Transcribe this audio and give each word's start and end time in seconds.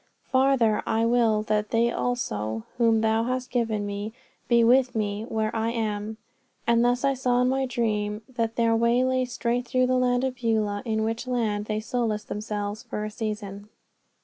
Father, 0.31 0.81
I 0.87 1.05
will 1.05 1.43
that 1.43 1.69
they 1.69 1.91
also, 1.91 2.63
whom 2.79 3.01
Thou 3.01 3.25
hast 3.25 3.51
given 3.51 3.85
Me, 3.85 4.13
be 4.47 4.63
with 4.63 4.95
Me 4.95 5.25
where 5.29 5.55
I 5.55 5.69
am." 5.69 6.17
And 6.65 6.83
thus 6.83 7.03
I 7.05 7.13
saw 7.13 7.39
in 7.43 7.49
my 7.49 7.67
dream 7.67 8.23
that 8.27 8.55
their 8.55 8.75
way 8.75 9.03
lay 9.03 9.27
right 9.45 9.63
through 9.63 9.85
the 9.85 9.97
land 9.99 10.23
of 10.23 10.37
Beulah, 10.37 10.81
in 10.85 11.03
which 11.03 11.27
land 11.27 11.65
they 11.65 11.79
solaced 11.79 12.29
themselves 12.29 12.81
for 12.81 13.05
a 13.05 13.11
season. 13.11 13.69